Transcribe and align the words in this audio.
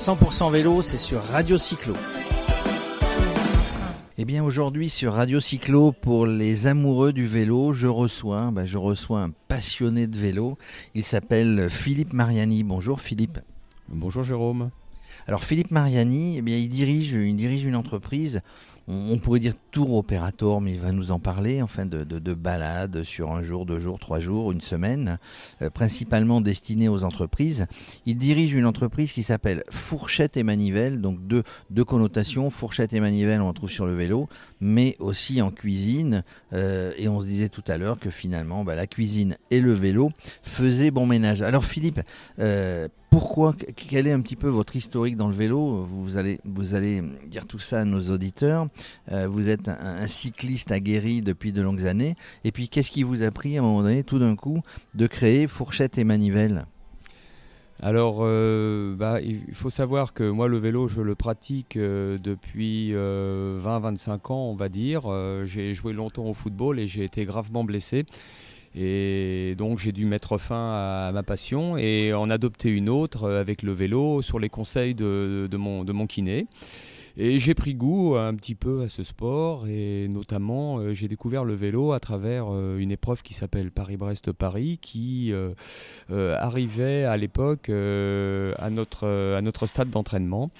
100% 0.00 0.50
vélo, 0.50 0.80
c'est 0.80 0.96
sur 0.96 1.22
Radio 1.24 1.58
Cyclo. 1.58 1.94
Eh 4.16 4.24
bien 4.24 4.42
aujourd'hui 4.42 4.88
sur 4.88 5.12
Radio 5.12 5.40
Cyclo, 5.40 5.92
pour 5.92 6.24
les 6.24 6.66
amoureux 6.66 7.12
du 7.12 7.26
vélo, 7.26 7.74
je 7.74 7.86
reçois, 7.86 8.50
bah, 8.50 8.64
je 8.64 8.78
reçois 8.78 9.20
un 9.20 9.30
passionné 9.48 10.06
de 10.06 10.16
vélo. 10.16 10.56
Il 10.94 11.04
s'appelle 11.04 11.68
Philippe 11.68 12.14
Mariani. 12.14 12.64
Bonjour 12.64 13.02
Philippe. 13.02 13.40
Bonjour 13.88 14.22
Jérôme. 14.22 14.70
Alors 15.26 15.44
Philippe 15.44 15.70
Mariani, 15.70 16.38
eh 16.38 16.42
bien, 16.42 16.56
il, 16.56 16.70
dirige, 16.70 17.12
il 17.12 17.36
dirige 17.36 17.64
une 17.66 17.76
entreprise 17.76 18.40
on, 18.90 19.18
pourrait 19.18 19.40
dire 19.40 19.54
tour 19.70 19.94
opérateur, 19.94 20.60
mais 20.60 20.72
il 20.72 20.80
va 20.80 20.92
nous 20.92 21.12
en 21.12 21.20
parler, 21.20 21.62
enfin 21.62 21.86
de, 21.86 22.02
de, 22.02 22.34
balades 22.34 23.02
sur 23.04 23.30
un 23.30 23.42
jour, 23.42 23.64
deux 23.66 23.78
jours, 23.78 23.98
trois 23.98 24.18
jours, 24.18 24.50
une 24.50 24.60
semaine, 24.60 25.18
euh, 25.62 25.70
principalement 25.70 26.40
destinée 26.40 26.88
aux 26.88 27.04
entreprises. 27.04 27.66
Il 28.06 28.18
dirige 28.18 28.54
une 28.54 28.66
entreprise 28.66 29.12
qui 29.12 29.22
s'appelle 29.22 29.62
Fourchette 29.70 30.36
et 30.36 30.42
Manivelle, 30.42 31.00
donc 31.00 31.18
deux, 31.26 31.84
connotations, 31.84 32.50
fourchette 32.50 32.92
et 32.92 33.00
manivelle 33.00 33.40
on 33.40 33.52
trouve 33.52 33.70
sur 33.70 33.86
le 33.86 33.94
vélo, 33.94 34.28
mais 34.60 34.96
aussi 34.98 35.40
en 35.40 35.50
cuisine. 35.50 36.24
Euh, 36.52 36.92
et 36.96 37.08
on 37.08 37.20
se 37.20 37.26
disait 37.26 37.48
tout 37.48 37.64
à 37.68 37.78
l'heure 37.78 37.98
que 37.98 38.10
finalement, 38.10 38.64
bah, 38.64 38.74
la 38.74 38.86
cuisine 38.86 39.36
et 39.50 39.60
le 39.60 39.72
vélo 39.72 40.10
faisaient 40.42 40.90
bon 40.90 41.06
ménage. 41.06 41.42
Alors 41.42 41.64
Philippe, 41.64 42.00
euh, 42.38 42.88
pourquoi 43.10 43.54
Quel 43.74 44.06
est 44.06 44.12
un 44.12 44.20
petit 44.20 44.36
peu 44.36 44.48
votre 44.48 44.76
historique 44.76 45.16
dans 45.16 45.28
le 45.28 45.34
vélo? 45.34 45.84
Vous 45.84 46.16
allez, 46.16 46.38
dire 47.26 47.44
tout 47.46 47.58
ça 47.58 47.80
à 47.80 47.84
nos 47.84 48.10
auditeurs. 48.10 48.68
Euh, 49.10 49.26
vous 49.26 49.48
êtes 49.48 49.68
un, 49.68 50.06
cycliste 50.06 50.70
aguerri 50.70 51.20
depuis 51.20 51.52
de 51.52 51.60
longues 51.60 51.86
années. 51.86 52.14
Et 52.44 52.52
puis, 52.52 52.68
qu'est-ce 52.68 52.90
qui 52.90 53.02
vous 53.02 53.22
a 53.22 53.30
pris 53.32 53.56
à 53.56 53.60
un 53.60 53.64
moment 53.64 53.82
donné, 53.82 54.04
tout 54.04 54.20
d'un 54.20 54.36
coup, 54.36 54.60
de 54.94 55.06
créer 55.08 55.48
Fourchette 55.48 55.98
et 55.98 56.04
Manivelle? 56.04 56.66
Alors, 57.82 58.18
euh, 58.20 58.94
bah, 58.94 59.20
il 59.20 59.54
faut 59.54 59.70
savoir 59.70 60.12
que 60.12 60.28
moi, 60.28 60.46
le 60.46 60.58
vélo, 60.58 60.86
je 60.86 61.00
le 61.00 61.14
pratique 61.16 61.76
euh, 61.76 62.16
depuis 62.16 62.92
20-25 62.92 64.32
ans, 64.32 64.50
on 64.50 64.54
va 64.54 64.68
dire. 64.68 65.02
j'ai 65.44 65.72
joué 65.74 65.92
longtemps 65.92 66.26
au 66.26 66.34
football 66.34 66.78
et 66.78 66.86
j'ai 66.86 67.02
été 67.02 67.24
gravement 67.24 67.64
blessé. 67.64 68.04
Et 68.74 69.54
donc 69.58 69.78
j'ai 69.78 69.92
dû 69.92 70.04
mettre 70.04 70.38
fin 70.38 70.72
à 71.08 71.10
ma 71.12 71.22
passion 71.22 71.76
et 71.76 72.14
en 72.14 72.30
adopter 72.30 72.70
une 72.70 72.88
autre 72.88 73.30
avec 73.30 73.62
le 73.62 73.72
vélo 73.72 74.22
sur 74.22 74.38
les 74.38 74.48
conseils 74.48 74.94
de, 74.94 75.48
mon, 75.56 76.06
kiné. 76.06 76.46
Et 77.16 77.40
j'ai 77.40 77.54
pris 77.54 77.74
goût 77.74 78.14
un 78.16 78.34
petit 78.34 78.54
peu 78.54 78.82
à 78.82 78.88
ce 78.88 79.02
sport 79.02 79.66
et 79.66 80.06
notamment 80.08 80.78
euh, 80.78 80.92
j'ai 80.92 81.08
découvert 81.08 81.44
le 81.44 81.54
vélo 81.54 81.92
à 81.92 81.98
travers 81.98 82.46
euh, 82.48 82.78
une 82.78 82.92
épreuve 82.92 83.22
qui 83.22 83.34
s'appelle 83.34 83.72
Paris-Brest-Paris 83.72 84.78
qui 84.80 85.32
euh, 85.32 85.52
arrivait 86.38 87.04
à 87.04 87.16
l'époque 87.16 87.68
à, 87.68 88.70
notre, 88.70 89.34
à 89.36 89.42
notre 89.42 89.66
stade 89.66 89.90
d'entraînement. 89.90 90.50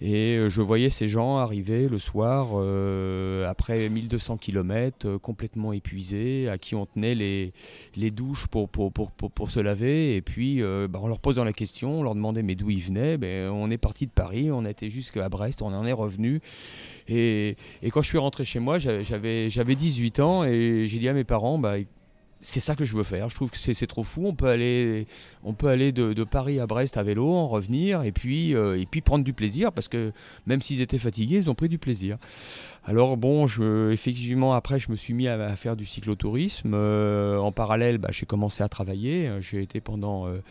Et 0.00 0.36
euh, 0.36 0.48
je 0.48 0.60
voyais 0.60 0.90
ces 0.90 1.08
gens 1.08 1.38
arriver 1.38 1.88
le 1.88 1.98
soir 1.98 2.50
euh, 2.54 3.48
après 3.48 3.88
1200 3.88 4.36
km, 4.36 5.08
euh, 5.08 5.18
complètement 5.18 5.72
épuisés, 5.72 6.48
à 6.48 6.56
qui 6.56 6.76
on 6.76 6.86
tenait 6.86 7.16
les, 7.16 7.52
les 7.96 8.12
douches 8.12 8.46
pour, 8.46 8.68
pour, 8.68 8.92
pour, 8.92 9.10
pour, 9.10 9.50
se 9.50 9.58
laver. 9.58 10.14
Et 10.14 10.22
puis 10.22 10.62
bah, 10.88 11.00
on 11.02 11.08
leur 11.08 11.18
posant 11.18 11.44
la 11.44 11.52
question, 11.52 12.00
on 12.00 12.02
leur 12.02 12.14
demandait 12.14 12.42
mais 12.42 12.54
d'où 12.54 12.70
ils 12.70 12.82
venaient? 12.82 13.16
Ben, 13.16 13.50
on 13.50 13.70
est 13.70 13.78
parti 13.78 14.06
de 14.06 14.12
Paris, 14.12 14.50
on 14.52 14.64
a 14.64 14.70
été 14.70 14.88
jusqu'à 14.90 15.28
Brest, 15.28 15.62
on 15.62 15.72
en 15.72 15.84
est 15.84 15.92
revenu. 15.92 16.40
Et, 17.08 17.56
et, 17.82 17.90
quand 17.90 18.02
je 18.02 18.08
suis 18.08 18.18
rentré 18.18 18.44
chez 18.44 18.60
moi, 18.60 18.78
j'avais 18.78 19.74
18 19.74 20.20
ans 20.20 20.44
et 20.44 20.84
j'ai 20.86 20.98
dit 20.98 21.08
à 21.08 21.14
mes 21.14 21.24
parents, 21.24 21.58
bah, 21.58 21.76
c'est 22.40 22.60
ça 22.60 22.76
que 22.76 22.84
je 22.84 22.96
veux 22.96 23.04
faire. 23.04 23.28
Je 23.28 23.34
trouve 23.34 23.50
que 23.50 23.58
c'est 23.58 23.86
trop 23.86 24.04
fou. 24.04 24.26
On 24.26 24.34
peut 24.34 24.46
aller, 24.46 25.06
on 25.44 25.52
peut 25.52 25.68
aller 25.68 25.92
de, 25.92 26.24
Paris 26.24 26.60
à 26.60 26.66
Brest 26.66 26.96
à 26.96 27.02
vélo, 27.02 27.32
en 27.32 27.48
revenir 27.48 28.02
et 28.02 28.12
puis, 28.12 28.54
euh, 28.54 28.78
et 28.78 28.86
puis 28.86 29.00
prendre 29.00 29.24
du 29.24 29.32
plaisir 29.32 29.72
parce 29.72 29.88
que 29.88 30.12
même 30.46 30.60
s'ils 30.60 30.80
étaient 30.80 30.98
fatigués, 30.98 31.36
ils 31.36 31.50
ont 31.50 31.54
pris 31.54 31.68
du 31.68 31.78
plaisir. 31.78 32.16
Alors 32.84 33.16
bon, 33.16 33.46
effectivement, 33.90 34.54
après, 34.54 34.78
je 34.78 34.90
me 34.90 34.96
suis 34.96 35.12
mis 35.14 35.28
à, 35.28 35.56
faire 35.56 35.76
du 35.76 35.84
cyclotourisme. 35.84 36.72
Euh, 36.74 37.36
en 37.38 37.52
parallèle, 37.52 37.98
bah, 37.98 38.08
j'ai 38.10 38.24
commencé 38.24 38.62
à 38.62 38.68
travailler. 38.68 39.30
J'ai 39.40 39.60
été 39.62 39.80
pendant, 39.80 40.26
euh, 40.26 40.42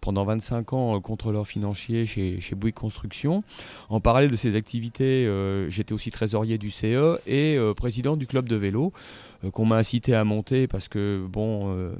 pendant 0.00 0.24
25 0.24 0.72
ans 0.72 1.00
contrôleur 1.00 1.46
financier 1.46 2.06
chez, 2.06 2.40
Bouygues 2.56 2.74
Construction. 2.74 3.44
En 3.88 4.00
parallèle 4.00 4.30
de 4.30 4.36
ces 4.36 4.56
activités, 4.56 5.28
j'étais 5.68 5.92
aussi 5.92 6.10
trésorier 6.10 6.58
du 6.58 6.70
CE 6.70 7.18
et 7.26 7.58
président 7.76 8.16
du 8.16 8.26
club 8.26 8.48
de 8.48 8.56
vélo. 8.56 8.92
Euh, 9.44 9.50
qu'on 9.50 9.64
m'a 9.64 9.76
incité 9.76 10.14
à 10.14 10.24
monter 10.24 10.66
parce 10.66 10.88
que 10.88 11.24
bon, 11.28 11.74
euh, 11.74 11.92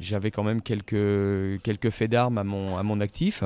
j'avais 0.00 0.30
quand 0.30 0.42
même 0.42 0.62
quelques, 0.62 1.90
faits 1.90 2.10
d'armes 2.10 2.38
à 2.38 2.44
mon 2.44 3.00
actif. 3.00 3.44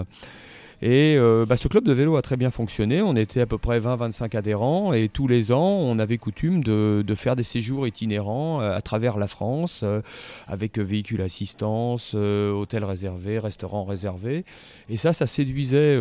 Et 0.81 1.17
euh, 1.19 1.45
bah, 1.45 1.57
ce 1.57 1.67
club 1.67 1.85
de 1.85 1.93
vélo 1.93 2.17
a 2.17 2.23
très 2.23 2.37
bien 2.37 2.51
fonctionné. 2.51 3.03
On 3.03 3.17
était 3.17 3.41
à 3.41 3.47
peu 3.47 3.59
près 3.59 3.81
20-25 3.81 4.37
adhérents 4.37 4.93
et 4.93 5.09
tous 5.09 5.27
les 5.27 5.51
ans, 5.51 5.77
on 5.81 5.99
avait 5.99 6.19
coutume 6.19 6.63
de, 6.63 7.15
faire 7.17 7.35
des 7.35 7.43
séjours 7.43 7.87
itinérants 7.89 8.61
euh, 8.61 8.77
à 8.77 8.81
travers 8.81 9.19
la 9.19 9.27
France 9.27 9.81
euh, 9.83 10.03
avec 10.47 10.79
véhicules 10.79 11.21
assistance, 11.21 12.15
hôtels 12.15 12.85
réservés, 12.85 13.41
restaurants 13.41 13.85
réservés. 13.85 14.45
Et 14.89 14.97
ça, 14.97 15.13
ça 15.13 15.27
séduisait 15.27 15.99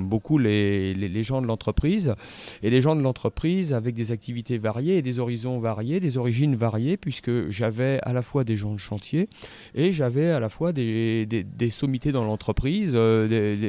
beaucoup 0.00 0.38
les, 0.38 1.22
gens 1.22 1.42
de 1.42 1.46
l'entreprise. 1.46 2.14
Et 2.62 2.70
les 2.70 2.80
gens 2.80 2.96
de 2.96 3.02
l'entreprise 3.02 3.74
avec 3.74 3.94
des 3.94 4.10
activités 4.10 4.58
variées 4.58 4.96
et 4.96 5.02
des 5.02 5.18
horizons 5.18 5.58
variés, 5.58 6.00
des 6.00 6.16
origines 6.16 6.56
variées, 6.56 6.96
puisque 6.96 7.50
j'avais 7.50 8.00
à 8.02 8.12
la 8.12 8.22
fois 8.22 8.44
des 8.44 8.56
gens 8.56 8.72
de 8.72 8.78
chantier 8.78 9.28
et 9.74 9.92
j'avais 9.92 10.30
à 10.30 10.40
la 10.40 10.48
fois 10.48 10.72
des, 10.72 11.44
sommités 11.70 12.10
dans 12.12 12.24
l'entreprise, 12.24 12.96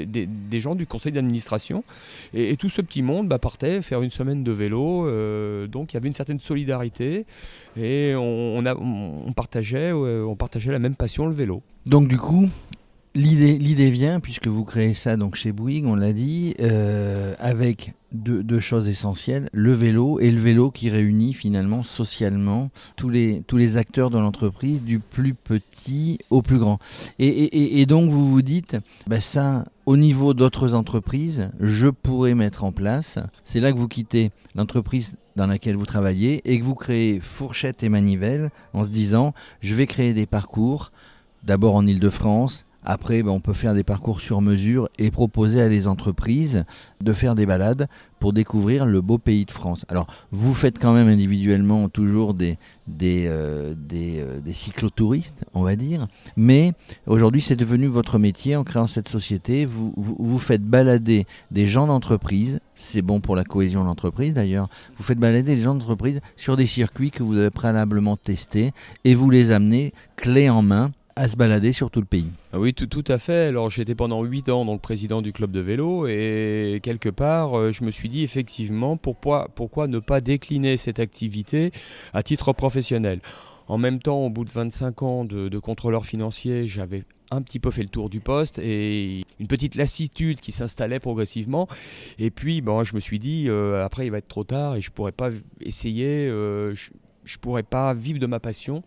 des, 0.05 0.59
gens 0.59 0.75
du 0.75 0.85
conseil 0.85 1.11
d'administration. 1.11 1.83
Et, 2.33 2.55
tout 2.57 2.69
ce 2.69 2.81
petit 2.81 3.01
monde 3.01 3.27
bah, 3.27 3.39
partait 3.39 3.81
faire 3.81 4.01
une 4.01 4.11
semaine 4.11 4.43
de 4.43 4.51
vélo. 4.51 5.07
Euh, 5.07 5.67
donc 5.67 5.93
il 5.93 5.95
y 5.95 5.97
avait 5.97 6.07
une 6.07 6.13
certaine 6.13 6.39
solidarité 6.39 7.25
et 7.79 8.13
on, 8.15 8.63
partageait, 9.35 9.91
on 9.91 10.35
partageait 10.35 10.71
la 10.71 10.79
même 10.79 10.95
passion, 10.95 11.27
le 11.27 11.33
vélo. 11.33 11.61
Donc 11.85 12.07
du 12.07 12.17
coup, 12.17 12.49
L'idée, 13.17 13.89
vient, 13.89 14.19
puisque 14.19 14.47
vous 14.47 14.63
créez 14.63 14.93
ça 14.93 15.17
donc 15.17 15.35
chez 15.35 15.51
Bouygues, 15.51 15.87
on 15.87 15.95
l'a 15.95 16.13
dit, 16.13 16.53
euh, 16.61 17.33
avec 17.39 17.95
deux, 18.11 18.59
choses 18.59 18.87
essentielles, 18.87 19.49
le 19.53 19.73
vélo 19.73 20.19
et 20.19 20.29
le 20.29 20.39
vélo 20.39 20.69
qui 20.69 20.91
réunit 20.91 21.33
finalement 21.33 21.81
socialement 21.81 22.69
tous 22.95 23.09
les, 23.09 23.41
tous 23.47 23.57
les 23.57 23.75
acteurs 23.75 24.11
de 24.11 24.19
l'entreprise, 24.19 24.83
du 24.83 24.99
plus 24.99 25.33
petit 25.33 26.19
au 26.29 26.43
plus 26.43 26.59
grand. 26.59 26.77
Et, 27.17 27.87
donc 27.87 28.11
vous 28.11 28.29
vous 28.29 28.43
dites, 28.43 28.77
bah 29.07 29.19
ça, 29.19 29.65
au 29.87 29.97
niveau 29.97 30.35
d'autres 30.35 30.75
entreprises, 30.75 31.49
je 31.59 31.87
pourrais 31.87 32.35
mettre 32.35 32.65
en 32.65 32.71
place, 32.71 33.17
c'est 33.43 33.59
là 33.59 33.73
que 33.73 33.79
vous 33.79 33.87
quittez 33.87 34.29
l'entreprise 34.53 35.15
dans 35.35 35.47
laquelle 35.47 35.75
vous 35.75 35.87
travaillez 35.87 36.41
et 36.45 36.59
que 36.59 36.63
vous 36.63 36.75
créez 36.75 37.19
fourchette 37.19 37.81
et 37.81 37.89
manivelle 37.89 38.51
en 38.73 38.83
se 38.83 38.89
disant, 38.89 39.33
je 39.59 39.73
vais 39.73 39.87
créer 39.87 40.13
des 40.13 40.27
parcours, 40.27 40.91
d'abord 41.43 41.73
en 41.73 41.87
Ile-de-France, 41.87 42.66
après, 42.83 43.21
ben, 43.21 43.31
on 43.31 43.39
peut 43.39 43.53
faire 43.53 43.73
des 43.73 43.83
parcours 43.83 44.21
sur 44.21 44.41
mesure 44.41 44.87
et 44.97 45.11
proposer 45.11 45.61
à 45.61 45.67
les 45.67 45.87
entreprises 45.87 46.63
de 47.01 47.13
faire 47.13 47.35
des 47.35 47.45
balades 47.45 47.87
pour 48.19 48.33
découvrir 48.33 48.85
le 48.85 49.01
beau 49.01 49.17
pays 49.17 49.45
de 49.45 49.51
France. 49.51 49.85
Alors, 49.89 50.07
vous 50.31 50.53
faites 50.53 50.79
quand 50.79 50.93
même 50.93 51.07
individuellement 51.07 51.89
toujours 51.89 52.33
des, 52.33 52.57
euh, 53.01 53.75
euh, 53.93 54.39
cyclotouristes, 54.53 55.45
on 55.53 55.63
va 55.63 55.75
dire, 55.75 56.07
mais 56.35 56.71
aujourd'hui, 57.05 57.41
c'est 57.41 57.55
devenu 57.55 57.87
votre 57.87 58.19
métier 58.19 58.55
en 58.55 58.63
créant 58.63 58.87
cette 58.87 59.09
société. 59.09 59.65
Vous, 59.65 59.93
vous, 59.97 60.39
faites 60.39 60.63
balader 60.63 61.27
des 61.51 61.67
gens 61.67 61.87
d'entreprise, 61.87 62.59
c'est 62.75 63.01
bon 63.01 63.19
pour 63.19 63.35
la 63.35 63.43
cohésion 63.43 63.81
de 63.81 63.87
l'entreprise 63.87 64.33
d'ailleurs, 64.33 64.69
vous 64.97 65.03
faites 65.03 65.19
balader 65.19 65.55
des 65.55 65.61
gens 65.61 65.75
d'entreprise 65.75 66.21
sur 66.37 66.55
des 66.55 66.65
circuits 66.65 67.11
que 67.11 67.23
vous 67.23 67.37
avez 67.37 67.49
préalablement 67.49 68.17
testés 68.17 68.71
et 69.03 69.13
vous 69.13 69.29
les 69.29 69.51
amenez 69.51 69.93
clé 70.15 70.49
en 70.49 70.61
main 70.61 70.91
à 71.17 71.27
se 71.27 71.35
balader 71.35 71.73
sur 71.73 71.89
tout 71.89 71.99
le 71.99 72.05
pays. 72.05 72.29
Ah 72.53 72.59
oui, 72.59 72.73
tout, 72.73 73.03
à 73.07 73.17
fait. 73.17 73.47
Alors 73.47 73.69
j'étais 73.69 73.95
pendant 73.95 74.23
8 74.23 74.49
ans 74.49 74.65
donc 74.65 74.81
président 74.81 75.21
du 75.21 75.33
club 75.33 75.51
de 75.51 75.59
vélo 75.59 76.07
et 76.07 76.79
quelque 76.83 77.09
part 77.09 77.57
euh, 77.57 77.71
je 77.71 77.83
me 77.83 77.91
suis 77.91 78.07
dit 78.07 78.23
effectivement 78.23 78.97
pourquoi, 78.97 79.47
ne 79.87 79.99
pas 79.99 80.21
décliner 80.21 80.77
cette 80.77 80.99
activité 80.99 81.71
à 82.13 82.21
titre 82.21 82.53
professionnel? 82.53 83.19
En 83.67 83.77
même 83.77 83.99
temps, 83.99 84.19
au 84.19 84.29
bout 84.29 84.45
de 84.45 84.51
25 84.51 85.03
ans 85.03 85.25
de, 85.25 85.59
contrôleur 85.59 86.05
financier, 86.05 86.67
j'avais 86.67 87.03
un 87.31 87.41
petit 87.41 87.59
peu 87.59 87.69
fait 87.69 87.81
le 87.81 87.89
tour 87.89 88.09
du 88.09 88.21
poste 88.21 88.59
et 88.59 89.25
une 89.41 89.47
petite 89.47 89.75
lassitude 89.75 90.39
qui 90.39 90.53
s'installait 90.53 91.01
progressivement. 91.01 91.67
Et 92.17 92.31
puis, 92.31 92.61
bon, 92.61 92.85
je 92.85 92.95
me 92.95 93.01
suis 93.01 93.19
dit, 93.19 93.47
euh, 93.49 93.83
après, 93.83 94.05
il 94.05 94.11
va 94.11 94.19
être 94.19 94.29
trop 94.29 94.45
tard 94.45 94.77
et 94.77 94.81
je 94.81 94.89
pourrais 94.89 95.11
pas 95.11 95.31
essayer. 95.59 96.29
Euh, 96.29 96.73
pourrais 97.37 97.63
pas 97.63 97.93
vivre 97.93 98.19
de 98.19 98.25
ma 98.25 98.39
passion 98.39 98.83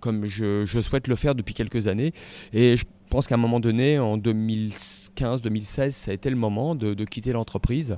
comme 0.00 0.26
je, 0.26 0.80
souhaite 0.82 1.08
le 1.08 1.16
faire 1.16 1.34
depuis 1.34 1.54
quelques 1.54 1.86
années. 1.86 2.12
Et 2.52 2.76
je 2.76 2.84
pense 3.08 3.26
qu'à 3.26 3.36
un 3.36 3.38
moment 3.38 3.60
donné, 3.60 3.98
en 3.98 4.18
2015-2016, 4.18 5.90
ça 5.90 6.10
a 6.10 6.14
été 6.14 6.28
le 6.28 6.36
moment 6.36 6.74
de, 6.74 7.04
quitter 7.04 7.32
l'entreprise 7.32 7.96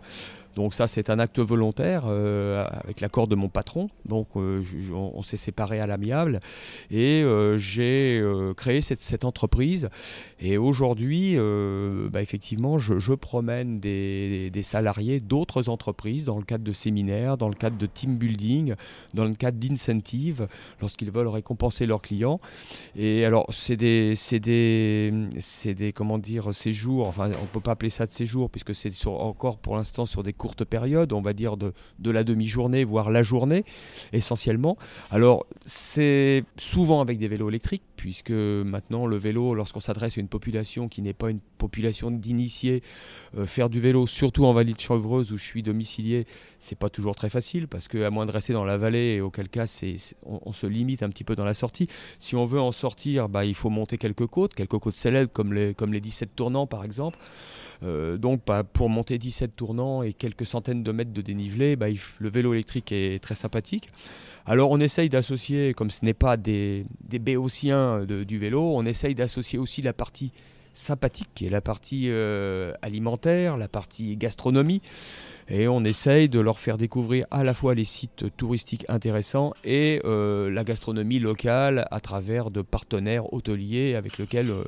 Donc 0.55 0.75
ça, 0.75 0.87
c'est 0.87 1.11
un 1.11 1.19
acte 1.19 1.39
volontaire 1.41 2.05
euh, 2.07 2.67
avec 2.85 3.01
l'accord 3.01 3.27
de 3.27 3.35
mon 3.35 3.49
patron. 3.49 3.89
Donc 4.07 4.29
euh, 4.37 4.63
on, 4.93 5.23
s'est 5.23 5.37
séparés 5.37 5.81
à 5.81 5.87
l'amiable 5.87 6.41
et 6.91 7.23
euh, 7.23 7.57
j'ai 7.57 8.23
créé 8.57 8.81
cette, 8.81 9.25
entreprise. 9.25 9.89
Et 10.41 10.59
aujourd'hui, 10.59 11.37
bah, 12.11 12.21
effectivement, 12.21 12.79
je, 12.79 13.15
promène 13.15 13.81
des, 13.81 14.51
salariés 14.63 15.21
d'autres 15.21 15.69
entreprises 15.69 16.25
dans 16.25 16.39
le 16.39 16.45
cadre 16.45 16.65
de 16.65 16.73
séminaires, 16.73 17.37
dans 17.37 17.49
le 17.49 17.55
cadre 17.55 17.79
de 17.79 17.87
team 17.87 18.17
building, 18.17 18.75
dans 19.15 19.25
le 19.25 19.35
cadre 19.35 19.59
d'incentives, 19.59 20.47
lorsqu'ils 20.81 21.11
veulent 21.11 21.29
récompenser 21.29 21.87
leurs 21.87 22.03
clients. 22.03 22.41
Et 22.97 23.25
alors, 23.25 23.47
c'est 23.51 23.77
des, 23.77 24.15
des, 24.33 25.13
des, 25.75 25.93
comment 25.93 26.19
dire, 26.19 26.53
séjours. 26.53 27.09
Enfin, 27.09 27.31
on 27.43 27.47
peut 27.47 27.61
pas 27.61 27.73
appeler 27.73 27.91
ça 27.91 28.07
de 28.07 28.13
séjours 28.13 28.51
puisque 28.51 28.75
c'est 28.75 28.93
encore 29.07 29.59
pour 29.59 29.77
l'instant 29.77 30.07
sur 30.07 30.23
des 30.23 30.33
courte 30.45 30.65
période, 30.65 31.15
on 31.15 31.23
va 31.23 31.33
dire 31.33 31.57
de, 31.57 31.73
de 32.01 32.11
la 32.11 32.23
demi-journée, 32.23 32.85
voire 32.85 33.11
la 33.11 33.23
journée, 33.23 33.65
essentiellement. 34.13 34.77
Alors, 35.11 35.47
c'est 35.65 36.45
souvent 36.59 37.01
avec 37.01 37.17
des 37.17 37.29
vélos 37.29 37.49
électriques, 37.49 37.83
puisque 37.97 38.31
maintenant, 38.31 39.07
le 39.07 39.17
vélo, 39.17 39.55
lorsqu'on 39.55 39.81
s'adresse 39.81 40.19
à 40.19 40.21
une 40.21 40.29
population 40.29 40.91
qui 40.91 41.01
n'est 41.01 41.15
pas 41.15 41.31
une 41.31 41.41
population 41.57 42.11
d'initiés, 42.11 42.83
euh, 43.39 43.47
faire 43.47 43.71
du 43.71 43.81
vélo, 43.81 44.07
surtout 44.07 44.45
en 44.45 44.53
vallée 44.53 44.75
de 44.75 44.81
Chevreuse 44.81 45.33
où 45.33 45.39
je 45.39 45.45
suis 45.45 45.63
domicilié, 45.63 46.27
c'est 46.59 46.79
pas 46.79 46.91
toujours 46.91 47.15
très 47.15 47.31
facile, 47.31 47.67
parce 47.67 47.89
qu'à 47.89 48.11
moins 48.11 48.27
de 48.27 48.31
rester 48.31 48.53
dans 48.53 48.67
la 48.67 48.77
vallée, 48.77 49.15
et 49.15 49.21
auquel 49.23 49.49
cas, 49.49 49.67
c'est, 49.67 49.97
on, 50.27 50.53
se 50.53 50.67
limite 50.67 51.03
un 51.03 51.09
petit 51.09 51.25
peu 51.25 51.37
dans 51.37 51.47
la 51.47 51.55
sortie. 51.55 51.89
Si 52.19 52.37
on 52.37 52.45
veut 52.45 52.61
en 52.61 52.73
sortir, 52.73 53.31
bah, 53.31 53.47
il 53.47 53.55
faut 53.55 53.71
monter 53.71 53.97
quelques 53.97 54.27
côtes, 54.27 54.53
quelques 54.53 54.79
côtes 54.79 54.97
célèbres, 54.97 55.33
comme 55.33 55.55
les, 55.55 55.73
comme 55.73 55.95
les 55.95 56.03
17 56.03 56.37
tournants, 56.37 56.67
par 56.67 56.85
exemple. 56.85 57.19
Euh, 57.85 58.17
donc 58.17 58.41
bah, 58.47 58.65
pour 58.65 58.89
monter 58.89 59.19
17 59.19 59.55
tournants 59.55 60.03
et 60.03 60.13
quelques 60.13 60.47
centaines 60.47 60.83
de 60.83 60.93
mètres 60.93 61.13
de 61.13 61.23
dénivelé, 61.23 61.77
bah, 61.77 61.87
le 62.19 62.29
vélo 62.29 62.55
électrique 62.55 62.93
est 62.93 63.23
très 63.23 63.35
sympathique. 63.35 63.91
Alors 64.47 64.71
on 64.71 64.81
essaye 64.81 65.09
d'associer, 65.09 65.75
comme 65.75 65.91
ce 65.91 66.05
n'est 66.05 66.15
pas 66.15 66.37
des, 66.37 66.85
béotiens 67.11 68.05
du 68.05 68.39
vélo, 68.39 68.73
on 68.75 68.85
essaye 68.85 69.15
d'associer 69.15 69.59
aussi 69.59 69.83
la 69.83 69.93
partie 69.93 70.33
sympathique, 70.75 71.31
qui 71.35 71.47
est 71.47 71.51
la 71.51 71.61
partie 71.61 72.07
euh, 72.09 72.73
alimentaire, 72.83 73.57
la 73.57 73.69
partie 73.69 74.17
gastronomie. 74.17 74.83
Et 75.49 75.69
on 75.69 75.85
essaye 75.85 76.29
de 76.29 76.41
leur 76.41 76.59
faire 76.59 76.79
découvrir 76.79 77.27
à 77.31 77.45
la 77.45 77.53
fois 77.55 77.75
les 77.75 77.85
sites 77.85 78.25
touristiques 78.37 78.87
intéressants 78.89 79.53
et 79.63 80.01
euh, 80.05 80.51
la 80.51 80.65
gastronomie 80.65 81.19
locale 81.19 81.87
à 81.91 82.01
travers 82.01 82.51
de 82.51 82.63
partenaires 82.63 83.33
hôteliers 83.33 83.95
avec 83.95 84.17
lesquels 84.19 84.51
euh, 84.51 84.65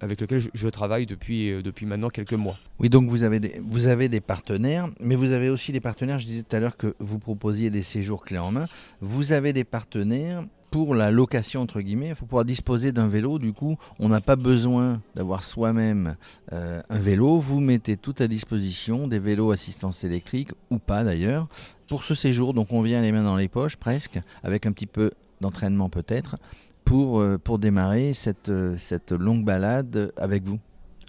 avec 0.00 0.20
lequel 0.20 0.42
je, 0.52 0.68
travaille 0.68 1.06
depuis, 1.06 1.50
euh, 1.50 1.62
depuis 1.62 1.86
maintenant 1.86 2.08
quelques 2.08 2.34
mois. 2.34 2.58
Oui, 2.78 2.88
donc 2.88 3.08
vous 3.08 3.22
avez, 3.22 3.40
des, 3.40 3.60
vous 3.64 3.86
avez 3.86 4.08
des 4.08 4.20
partenaires, 4.20 4.88
mais 5.00 5.16
vous 5.16 5.32
avez 5.32 5.48
aussi 5.48 5.72
des 5.72 5.80
partenaires, 5.80 6.18
je 6.18 6.26
disais 6.26 6.42
tout 6.42 6.54
à 6.56 6.60
l'heure 6.60 6.76
que 6.76 6.94
vous 6.98 7.18
proposiez 7.18 7.70
des 7.70 7.82
séjours 7.82 8.24
clés 8.24 8.38
en 8.38 8.52
main, 8.52 8.66
vous 9.00 9.32
avez 9.32 9.52
des 9.52 9.64
partenaires 9.64 10.44
pour 10.74 10.96
la 10.96 11.12
location 11.12 11.60
entre 11.60 11.80
guillemets, 11.80 12.08
il 12.08 12.14
faut 12.16 12.26
pouvoir 12.26 12.44
disposer 12.44 12.90
d'un 12.90 13.06
vélo. 13.06 13.38
Du 13.38 13.52
coup, 13.52 13.76
on 14.00 14.08
n'a 14.08 14.20
pas 14.20 14.34
besoin 14.34 15.00
d'avoir 15.14 15.44
soi-même 15.44 16.16
euh, 16.52 16.82
un 16.90 16.98
vélo. 16.98 17.38
Vous 17.38 17.60
mettez 17.60 17.96
tout 17.96 18.16
à 18.18 18.26
disposition, 18.26 19.06
des 19.06 19.20
vélos 19.20 19.52
assistance 19.52 20.02
électrique 20.02 20.50
ou 20.70 20.80
pas 20.80 21.04
d'ailleurs, 21.04 21.46
pour 21.86 22.02
ce 22.02 22.16
séjour. 22.16 22.54
Donc 22.54 22.72
on 22.72 22.82
vient 22.82 23.00
les 23.02 23.12
mains 23.12 23.22
dans 23.22 23.36
les 23.36 23.46
poches 23.46 23.76
presque, 23.76 24.18
avec 24.42 24.66
un 24.66 24.72
petit 24.72 24.88
peu 24.88 25.12
d'entraînement 25.40 25.88
peut-être, 25.88 26.38
pour, 26.84 27.20
euh, 27.20 27.38
pour 27.38 27.58
démarrer 27.58 28.14
cette, 28.14 28.48
euh, 28.48 28.76
cette 28.78 29.12
longue 29.12 29.44
balade 29.44 30.12
avec 30.16 30.44
vous 30.44 30.58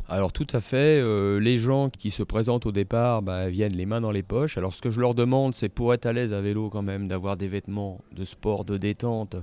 alors 0.07 0.31
tout 0.31 0.45
à 0.53 0.61
fait, 0.61 0.99
euh, 1.01 1.39
les 1.39 1.57
gens 1.57 1.89
qui 1.89 2.11
se 2.11 2.21
présentent 2.21 2.67
au 2.67 2.71
départ 2.71 3.23
bah, 3.23 3.49
viennent 3.49 3.75
les 3.75 3.87
mains 3.87 4.01
dans 4.01 4.11
les 4.11 4.21
poches. 4.21 4.55
Alors 4.55 4.75
ce 4.75 4.81
que 4.83 4.91
je 4.91 4.99
leur 4.99 5.15
demande, 5.15 5.55
c'est 5.55 5.67
pour 5.67 5.95
être 5.95 6.05
à 6.05 6.13
l'aise 6.13 6.31
à 6.31 6.41
vélo 6.41 6.69
quand 6.69 6.83
même, 6.83 7.07
d'avoir 7.07 7.37
des 7.37 7.47
vêtements 7.47 8.01
de 8.11 8.23
sport, 8.23 8.65
de 8.65 8.77
détente, 8.77 9.35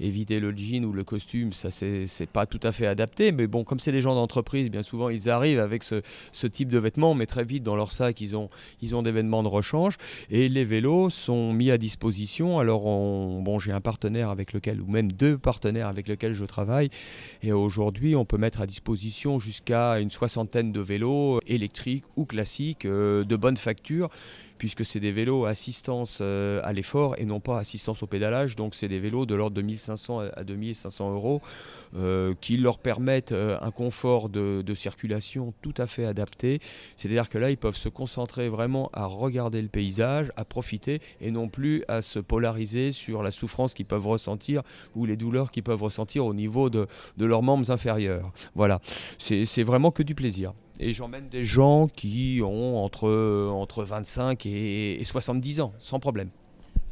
éviter 0.00 0.38
le 0.38 0.54
jean 0.54 0.84
ou 0.84 0.92
le 0.92 1.02
costume, 1.02 1.54
ça 1.54 1.70
c'est 1.70 2.28
pas 2.30 2.44
tout 2.44 2.60
à 2.62 2.72
fait 2.72 2.86
adapté. 2.86 3.32
Mais 3.32 3.46
bon, 3.46 3.64
comme 3.64 3.80
c'est 3.80 3.92
des 3.92 4.02
gens 4.02 4.14
d'entreprise, 4.14 4.70
bien 4.70 4.82
souvent 4.82 5.08
ils 5.08 5.30
arrivent 5.30 5.60
avec 5.60 5.82
ce, 5.82 6.02
type 6.46 6.68
de 6.68 6.78
vêtements, 6.78 7.14
mais 7.14 7.24
très 7.24 7.44
vite 7.44 7.62
dans 7.62 7.76
leur 7.76 7.90
sac 7.90 8.20
ils 8.20 8.36
ont, 8.36 8.50
ils 8.82 8.94
ont 8.94 9.02
des 9.02 9.12
vêtements 9.12 9.42
de 9.42 9.48
rechange 9.48 9.96
et 10.30 10.50
les 10.50 10.66
vélos 10.66 11.08
sont 11.08 11.54
mis 11.54 11.70
à 11.70 11.78
disposition. 11.78 12.58
Alors 12.58 12.82
bon, 12.82 13.58
j'ai 13.58 13.72
un 13.72 13.80
partenaire 13.80 14.28
avec 14.28 14.52
lequel, 14.52 14.82
ou 14.82 14.90
même 14.90 15.10
deux 15.10 15.38
partenaires 15.38 15.88
avec 15.88 16.06
lesquels 16.06 16.34
je 16.34 16.44
travaille, 16.44 16.90
et 17.42 17.52
aujourd'hui 17.52 18.14
on 18.14 18.26
peut 18.26 18.36
mettre 18.36 18.60
à 18.60 18.66
disposition 18.66 19.38
jusqu'à 19.38 20.01
une 20.02 20.10
soixantaine 20.10 20.72
de 20.72 20.80
vélos 20.80 21.40
électriques 21.46 22.04
ou 22.16 22.24
classiques 22.24 22.84
euh, 22.84 23.24
de 23.24 23.36
bonne 23.36 23.56
facture 23.56 24.10
puisque 24.62 24.84
c'est 24.84 25.00
des 25.00 25.10
vélos 25.10 25.44
assistance 25.46 26.18
euh, 26.20 26.60
à 26.62 26.72
l'effort 26.72 27.16
et 27.18 27.24
non 27.24 27.40
pas 27.40 27.58
assistance 27.58 28.04
au 28.04 28.06
pédalage. 28.06 28.54
Donc 28.54 28.76
c'est 28.76 28.86
des 28.86 29.00
vélos 29.00 29.26
de 29.26 29.34
l'ordre 29.34 29.56
de 29.56 29.60
1500 29.60 30.20
à 30.36 30.44
2500 30.44 31.14
euros 31.14 31.42
euh, 31.96 32.32
qui 32.40 32.56
leur 32.58 32.78
permettent 32.78 33.32
euh, 33.32 33.58
un 33.60 33.72
confort 33.72 34.28
de, 34.28 34.62
circulation 34.76 35.52
tout 35.62 35.74
à 35.78 35.88
fait 35.88 36.04
adapté. 36.04 36.60
C'est-à-dire 36.96 37.28
que 37.28 37.38
là, 37.38 37.50
ils 37.50 37.56
peuvent 37.56 37.76
se 37.76 37.88
concentrer 37.88 38.48
vraiment 38.48 38.88
à 38.92 39.06
regarder 39.06 39.60
le 39.60 39.66
paysage, 39.66 40.30
à 40.36 40.44
profiter 40.44 41.00
et 41.20 41.32
non 41.32 41.48
plus 41.48 41.82
à 41.88 42.00
se 42.00 42.20
polariser 42.20 42.92
sur 42.92 43.24
la 43.24 43.32
souffrance 43.32 43.74
qu'ils 43.74 43.86
peuvent 43.86 44.06
ressentir 44.06 44.62
ou 44.94 45.06
les 45.06 45.16
douleurs 45.16 45.50
qu'ils 45.50 45.64
peuvent 45.64 45.82
ressentir 45.82 46.24
au 46.24 46.34
niveau 46.34 46.70
de, 46.70 46.86
de 47.16 47.26
leurs 47.26 47.42
membres 47.42 47.68
inférieurs. 47.72 48.30
Voilà, 48.54 48.80
c'est 49.18 49.64
vraiment 49.64 49.90
que 49.90 50.04
du 50.04 50.14
plaisir 50.14 50.52
et 50.80 50.92
j'emmène 50.92 51.28
des 51.28 51.44
gens 51.44 51.88
qui 51.88 52.40
ont 52.44 52.84
entre, 52.84 53.50
entre 53.50 53.84
25 53.84 54.46
et, 54.46 55.00
70 55.04 55.60
ans, 55.60 55.72
sans 55.78 56.00
problème. 56.00 56.30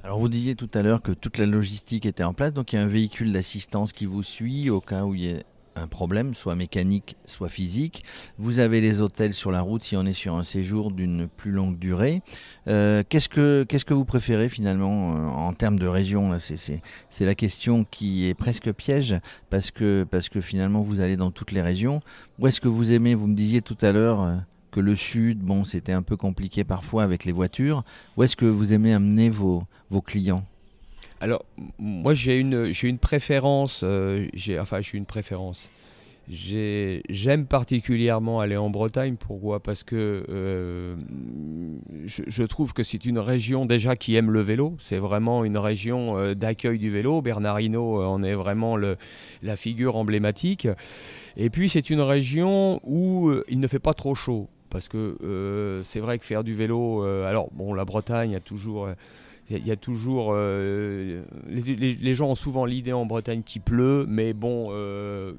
Alors 0.03 0.19
vous 0.19 0.29
disiez 0.29 0.55
tout 0.55 0.71
à 0.73 0.83
l'heure 0.83 1.03
que 1.03 1.13
toute 1.13 1.37
la 1.37 1.47
logistique 1.47 2.07
était 2.07 2.25
en 2.25 2.33
place, 2.33 2.55
donc 2.55 2.73
il 2.73 2.77
y 2.77 2.79
a 2.79 2.83
un 2.83 2.87
véhicule 2.87 3.33
d'assistance 3.33 3.93
qui 3.93 4.07
vous 4.07 4.23
suit 4.23 4.71
au 4.71 4.81
cas 4.81 5.05
où 5.05 5.15
il 5.15 5.25
y 5.25 5.35
a 5.35 5.41
un 5.77 5.87
problème, 5.87 6.35
soit 6.35 6.55
mécanique, 6.55 7.17
soit 7.27 7.49
physique. 7.49 8.05
Vous 8.39 8.59
avez 8.59 8.81
les 8.81 9.01
hôtels 9.01 9.35
sur 9.35 9.51
la 9.51 9.61
route 9.61 9.83
si 9.83 9.97
on 9.97 10.05
est 10.05 10.13
sur 10.13 10.35
un 10.35 10.43
séjour 10.43 10.91
d'une 10.91 11.29
plus 11.29 11.53
longue 11.53 11.79
durée. 11.79 12.23
Euh, 12.69 13.03
qu'est-ce, 13.09 13.29
que, 13.29 13.95
vous 13.95 14.05
préférez 14.05 14.49
finalement 14.49 15.15
euh, 15.15 15.29
en 15.29 15.53
termes 15.53 15.79
de 15.79 15.87
région 15.87 16.39
c'est, 16.39 16.57
c'est, 16.57 17.25
la 17.25 17.35
question 17.35 17.85
qui 17.91 18.27
est 18.27 18.35
presque 18.35 18.73
piège 18.73 19.17
parce 19.49 19.71
que, 19.71 20.07
parce 20.11 20.29
que 20.29 20.41
finalement 20.41 20.83
vous 20.83 21.01
allez 21.01 21.17
dans 21.17 21.31
toutes 21.31 21.53
les 21.53 21.63
régions. 21.63 22.01
Où 22.39 22.47
est-ce 22.47 22.61
que 22.61 22.69
vous 22.69 22.93
aimez? 22.93 23.15
Vous 23.15 23.27
me 23.27 23.37
disiez 23.37 23.63
tout 23.63 23.79
à 23.81 23.93
l'heure 23.93 24.23
euh, 24.23 24.37
que 24.71 24.81
le 24.81 24.97
sud, 24.97 25.39
bon, 25.41 25.65
c'était 25.65 25.93
un 25.93 26.03
peu 26.03 26.17
compliqué 26.17 26.65
parfois 26.65 27.03
avec 27.03 27.25
les 27.25 27.33
voitures. 27.33 27.85
Où 28.17 28.23
est-ce 28.23 28.37
que 28.37 28.47
vous 28.47 28.73
aimez 28.73 28.95
amener 28.95 29.31
vos, 29.31 29.65
vos 29.91 30.03
clients? 30.03 30.45
Alors, 31.21 31.45
moi, 31.79 32.15
j'ai 32.15 32.39
une, 32.39 32.73
j'ai 32.73 32.89
une 32.89 32.99
préférence. 32.99 33.83
Euh, 33.85 34.27
j'ai, 34.33 34.59
enfin, 34.59 34.81
une 34.95 35.05
préférence. 35.05 35.69
j'aime 36.31 37.45
particulièrement 37.45 38.41
aller 38.41 38.57
en 38.57 38.71
Bretagne. 38.71 39.17
Pourquoi? 39.17 39.61
Parce 39.61 39.85
que 39.85 40.25
euh, 40.31 40.97
je, 42.07 42.43
trouve 42.45 42.73
que 42.73 42.83
c'est 42.83 43.05
une 43.05 43.19
région 43.19 43.67
déjà 43.67 43.97
qui 43.97 44.17
aime 44.17 44.31
le 44.31 44.41
vélo. 44.41 44.77
C'est 44.79 44.97
vraiment 44.97 45.45
une 45.45 45.59
région 45.59 46.17
euh, 46.17 46.35
d'accueil 46.35 46.79
du 46.79 46.91
vélo. 46.91 47.21
Bernardino 47.21 48.03
en 48.03 48.23
est 48.23 48.35
vraiment 48.35 48.77
le, 48.77 48.97
la 49.43 49.57
figure 49.57 49.97
emblématique. 49.97 50.69
Et 51.37 51.51
puis, 51.51 51.69
c'est 51.69 51.91
une 51.91 52.01
région 52.01 52.81
où 52.83 53.31
il 53.47 53.61
ne 53.61 53.69
fait 53.69 53.79
pas 53.79 53.95
trop 53.95 54.15
chaud. 54.15 54.49
Parce 54.71 54.89
que 54.89 55.81
c'est 55.83 56.01
vrai 56.01 56.19
que 56.19 56.25
faire 56.25 56.45
du 56.45 56.55
vélo. 56.55 57.03
alors, 57.03 57.51
bon, 57.53 57.75
la 57.75 57.85
Bretagne 57.85 58.37
a 58.37 58.41
toujours 58.41 58.89
il 59.51 59.67
y, 59.67 59.73
a 59.73 59.77
toujours. 59.77 60.31
Euh, 60.33 61.23
les, 61.49 62.15
gens 62.15 62.29
ont 62.29 62.35
souvent 62.37 62.65
l'idée 62.65 62.93
en 62.93 63.05
Bretagne 63.05 63.43
qu'il 63.43 63.63
pleut, 63.63 64.07
mais 64.09 64.33
bon, 64.33 64.69
euh, 64.71 65.33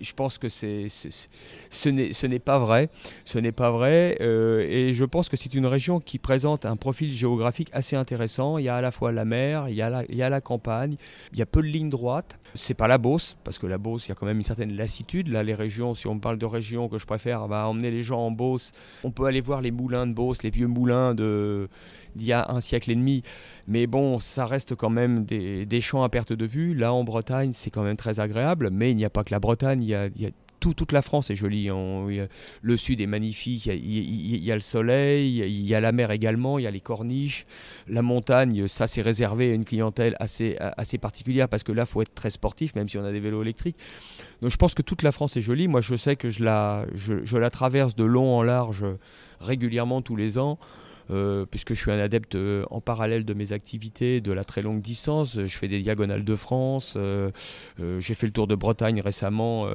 je 0.00 0.12
pense 0.14 0.38
que 0.38 0.48
c'est, 0.48 0.86
ce 0.88 2.26
n'est 2.26 2.38
pas 2.38 2.58
vrai. 2.58 2.88
Ce 3.24 3.38
n'est 3.38 3.52
pas 3.52 3.70
vrai. 3.70 4.18
Euh, 4.20 4.66
et 4.68 4.92
je 4.92 5.04
pense 5.04 5.28
que 5.28 5.36
c'est 5.36 5.54
une 5.54 5.66
région 5.66 6.00
qui 6.00 6.18
présente 6.18 6.66
un 6.66 6.76
profil 6.76 7.12
géographique 7.12 7.68
assez 7.72 7.96
intéressant. 7.96 8.58
Il 8.58 8.64
y 8.64 8.68
a 8.68 8.76
à 8.76 8.80
la 8.80 8.90
fois 8.90 9.12
la 9.12 9.24
mer, 9.24 9.68
il 9.68 9.74
y 9.74 9.82
a 9.82 9.90
la, 9.90 10.04
il 10.08 10.16
y 10.16 10.22
a 10.22 10.28
la 10.28 10.40
campagne, 10.40 10.94
il 11.32 11.38
y 11.38 11.42
a 11.42 11.46
peu 11.46 11.62
de 11.62 11.66
lignes 11.66 11.90
droites. 11.90 12.38
C'est 12.54 12.74
pas 12.74 12.88
la 12.88 12.98
Beauce, 12.98 13.36
parce 13.44 13.58
que 13.58 13.66
la 13.66 13.78
Beauce, 13.78 14.06
il 14.06 14.08
y 14.10 14.12
a 14.12 14.14
quand 14.14 14.26
même 14.26 14.38
une 14.38 14.44
certaine 14.44 14.76
lassitude. 14.76 15.28
Là, 15.28 15.42
les 15.42 15.54
régions, 15.54 15.94
si 15.94 16.06
on 16.06 16.18
parle 16.18 16.38
de 16.38 16.46
régions 16.46 16.88
que 16.88 16.98
je 16.98 17.06
préfère, 17.06 17.46
va 17.46 17.66
emmener 17.66 17.90
les 17.90 18.02
gens 18.02 18.20
en 18.20 18.30
Beauce. 18.30 18.72
On 19.04 19.10
peut 19.10 19.24
aller 19.24 19.40
voir 19.40 19.62
les 19.62 19.70
moulins 19.70 20.06
de 20.06 20.12
Beauce, 20.12 20.42
les 20.42 20.50
vieux 20.50 20.66
moulins 20.66 21.14
de 21.14 21.68
d'il 22.14 22.26
y 22.26 22.32
a 22.32 22.50
un 22.50 22.60
siècle 22.60 22.90
et 22.90 22.94
demi. 22.94 23.22
Mais 23.68 23.86
bon, 23.86 24.18
ça 24.18 24.46
reste 24.46 24.74
quand 24.74 24.90
même 24.90 25.24
des, 25.24 25.80
champs 25.80 26.02
à 26.02 26.08
perte 26.08 26.32
de 26.32 26.46
vue. 26.46 26.74
Là, 26.74 26.92
en 26.92 27.04
Bretagne, 27.04 27.52
c'est 27.52 27.70
quand 27.70 27.82
même 27.82 27.96
très 27.96 28.18
agréable. 28.18 28.70
Mais 28.72 28.90
il 28.90 28.96
n'y 28.96 29.04
a 29.04 29.10
pas 29.10 29.21
que 29.24 29.32
la 29.32 29.40
Bretagne, 29.40 29.82
il 29.82 29.88
y 29.88 29.94
a, 29.94 30.08
toute 30.70 30.92
la 30.92 31.02
France 31.02 31.30
est 31.30 31.34
jolie. 31.34 31.68
le 31.68 32.76
sud 32.76 33.00
est 33.00 33.06
magnifique, 33.06 33.66
il 33.66 34.44
y, 34.44 34.52
a, 34.52 34.54
le 34.54 34.60
soleil, 34.60 35.38
il 35.38 35.66
y 35.66 35.74
a 35.74 35.80
la 35.80 35.92
mer 35.92 36.10
également, 36.10 36.58
il 36.58 36.62
y 36.62 36.66
a 36.66 36.70
les 36.70 36.80
corniches. 36.80 37.46
La 37.88 38.02
montagne, 38.02 38.68
ça 38.68 38.86
c'est 38.86 39.02
réservé 39.02 39.50
à 39.50 39.54
une 39.54 39.64
clientèle 39.64 40.16
assez, 40.20 40.56
assez 40.60 40.98
particulière 40.98 41.48
parce 41.48 41.64
que 41.64 41.72
là, 41.72 41.82
il 41.82 41.90
faut 41.90 42.02
être 42.02 42.14
très 42.14 42.30
sportif, 42.30 42.74
même 42.74 42.88
si 42.88 42.98
on 42.98 43.04
a 43.04 43.10
des 43.10 43.20
vélos 43.20 43.42
électriques. 43.42 43.76
Donc 44.40 44.50
je 44.50 44.56
pense 44.56 44.74
que 44.74 44.82
toute 44.82 45.02
la 45.02 45.12
France 45.12 45.36
est 45.36 45.40
jolie. 45.40 45.68
Moi, 45.68 45.80
je 45.80 45.96
sais 45.96 46.16
que 46.16 46.28
je 46.28 46.44
la, 46.44 46.86
je 46.94 47.36
la 47.36 47.50
traverse 47.50 47.96
de 47.96 48.04
long 48.04 48.36
en 48.36 48.42
large 48.42 48.84
régulièrement 49.40 50.02
tous 50.02 50.16
les 50.16 50.38
ans. 50.38 50.58
Euh, 51.10 51.46
puisque 51.50 51.74
je 51.74 51.80
suis 51.80 51.90
un 51.90 51.98
adepte 51.98 52.34
euh, 52.34 52.64
en 52.70 52.80
parallèle 52.80 53.24
de 53.24 53.34
mes 53.34 53.52
activités 53.52 54.20
de 54.20 54.32
la 54.32 54.44
très 54.44 54.62
longue 54.62 54.80
distance. 54.80 55.38
Je 55.44 55.58
fais 55.58 55.68
des 55.68 55.80
diagonales 55.80 56.24
de 56.24 56.36
France. 56.36 56.94
Euh, 56.96 57.30
j'ai 57.98 58.14
fait 58.14 58.26
le 58.26 58.32
tour 58.32 58.46
de 58.46 58.54
Bretagne 58.54 59.00
récemment, 59.00 59.66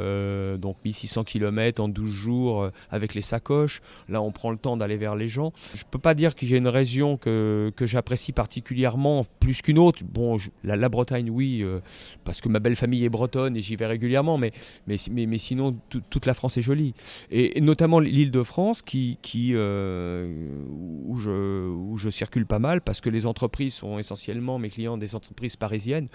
donc 0.58 0.78
1600 0.86 1.24
km 1.24 1.82
en 1.82 1.90
12 1.90 2.10
jours 2.10 2.70
avec 2.90 3.14
les 3.14 3.22
sacoches. 3.22 3.82
Là, 4.10 4.22
on 4.22 4.32
prend 4.32 4.52
le 4.52 4.58
temps 4.58 4.78
d'aller 4.78 4.98
vers 4.98 5.16
les 5.16 5.28
gens. 5.28 5.52
Je 5.74 5.84
ne 5.84 5.90
peux 5.90 6.00
pas 6.00 6.14
dire 6.14 6.36
que 6.36 6.46
j'ai 6.46 6.58
une 6.58 6.68
région 6.68 7.18
que, 7.18 7.72
que 7.76 7.86
j'apprécie 7.86 8.32
particulièrement 8.32 9.26
plus 9.40 9.62
qu'une 9.62 9.80
autre. 9.80 10.04
Bon, 10.06 10.38
la, 10.64 10.90
Bretagne, 10.90 11.30
oui, 11.30 11.66
parce 12.24 12.42
que 12.42 12.50
ma 12.50 12.60
belle 12.60 12.76
famille 12.76 13.04
est 13.04 13.10
bretonne 13.10 13.56
et 13.56 13.60
j'y 13.60 13.76
vais 13.76 13.88
régulièrement, 13.88 14.38
mais, 14.38 14.52
mais, 14.88 14.98
mais, 15.12 15.38
sinon, 15.38 15.78
toute 15.90 16.26
la 16.26 16.34
France 16.34 16.58
est 16.58 16.62
jolie. 16.62 16.94
Et, 17.32 17.60
notamment 17.62 18.00
l'île 18.00 18.32
de 18.32 18.44
France, 18.44 18.82
qui, 18.82 19.18
où 19.56 21.18
où 21.28 21.98
je 21.98 22.10
circule 22.10 22.46
pas 22.46 22.60
mal 22.60 22.82
parce 22.82 23.02
que 23.02 23.10
les 23.10 23.26
entreprises 23.26 23.74
sont 23.74 24.00
essentiellement 24.00 24.60
mes 24.60 24.70
clients 24.70 24.98
des 24.98 25.16
entreprises 25.16 25.56
parisiennes 25.56 26.10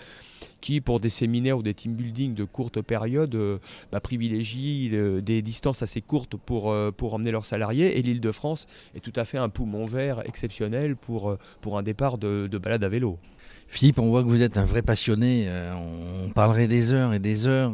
qui, 0.60 0.80
pour 0.80 1.00
des 1.00 1.08
séminaires 1.08 1.58
ou 1.58 1.62
des 1.62 1.74
team 1.74 1.94
building 1.94 2.34
de 2.34 2.44
courte 2.44 2.80
période, 2.80 3.34
euh, 3.34 3.58
bah, 3.90 4.00
privilégient 4.00 4.90
euh, 4.92 5.20
des 5.20 5.42
distances 5.42 5.82
assez 5.82 6.00
courtes 6.00 6.36
pour, 6.36 6.70
euh, 6.70 6.90
pour 6.90 7.14
emmener 7.14 7.30
leurs 7.30 7.44
salariés. 7.44 7.98
Et 7.98 8.02
l'île 8.02 8.20
de 8.20 8.32
France 8.32 8.66
est 8.94 9.00
tout 9.00 9.12
à 9.16 9.24
fait 9.24 9.38
un 9.38 9.48
poumon 9.48 9.86
vert 9.86 10.22
exceptionnel 10.26 10.96
pour, 10.96 11.36
pour 11.60 11.78
un 11.78 11.82
départ 11.82 12.18
de, 12.18 12.46
de 12.46 12.58
balade 12.58 12.84
à 12.84 12.88
vélo. 12.88 13.18
Philippe, 13.66 13.98
on 13.98 14.08
voit 14.08 14.22
que 14.22 14.28
vous 14.28 14.42
êtes 14.42 14.58
un 14.58 14.66
vrai 14.66 14.82
passionné. 14.82 15.48
on 15.74 16.28
parlerait 16.28 16.68
des 16.68 16.92
heures 16.92 17.14
et 17.14 17.18
des 17.18 17.46
heures. 17.46 17.72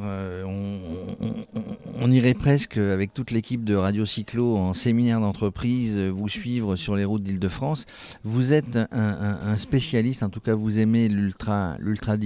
on, 2.00 2.10
irait 2.10 2.34
presque 2.34 2.78
avec 2.78 3.12
toute 3.12 3.32
l'équipe 3.32 3.64
de 3.64 3.75
Radio 3.75 4.06
Cyclo 4.06 4.56
en 4.56 4.75
séminaire 4.75 5.20
d'entreprise, 5.20 5.98
vous 5.98 6.28
suivre 6.28 6.76
sur 6.76 6.94
les 6.94 7.04
routes 7.04 7.25
d'Île-de-France. 7.25 7.84
Vous 8.22 8.52
êtes 8.52 8.76
un, 8.76 8.87
un, 8.92 9.56
spécialiste, 9.56 10.22
en 10.22 10.30
tout 10.30 10.40
cas 10.40 10.54
vous 10.54 10.78
aimez 10.78 11.08
l'ultra, 11.08 11.76
l'ultra 11.80 12.16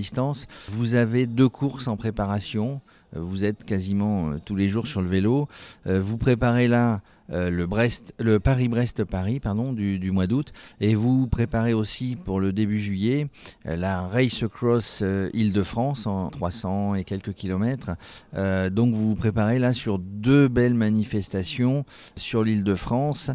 Vous 0.71 0.95
avez 0.95 1.27
deux 1.27 1.49
courses 1.49 1.89
en 1.89 1.97
préparation. 1.97 2.81
Vous 3.15 3.45
êtes 3.45 3.65
quasiment 3.65 4.31
euh, 4.31 4.41
tous 4.45 4.57
les 4.57 4.69
jours 4.69 4.87
sur 4.87 5.03
le 5.03 5.09
vélo. 5.09 5.49
Euh, 5.87 6.01
vous 6.01 6.17
préparez 6.17 6.69
là 6.69 7.01
euh, 7.31 7.51
le, 7.51 7.67
Brest, 7.67 8.15
le 8.19 8.41
Paris-Brest-Paris 8.41 9.41
pardon, 9.41 9.73
du, 9.73 10.11
mois 10.11 10.27
d'août. 10.27 10.53
Et 10.81 10.95
vous 10.95 11.27
préparez 11.27 11.73
aussi 11.73 12.17
pour 12.17 12.41
le 12.41 12.53
début 12.53 12.81
juillet 12.81 13.29
euh, 13.67 13.77
la 13.77 14.07
Race 14.09 14.43
Across 14.43 15.01
euh, 15.03 15.31
Île-de-France 15.33 16.07
en 16.07 16.31
300 16.31 16.95
et 16.97 17.05
quelques 17.05 17.33
kilomètres. 17.33 17.93
donc 18.35 18.95
vous 18.95 19.09
vous 19.09 19.15
préparez 19.15 19.59
là 19.59 19.73
sur 19.73 19.99
deux 19.99 20.49
belles 20.49 20.75
manifestations 20.75 21.85
sur 22.17 22.45
l'Île-de-France, 22.45 23.31